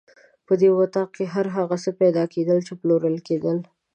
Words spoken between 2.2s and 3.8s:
کېدل چې پلورل کېدل.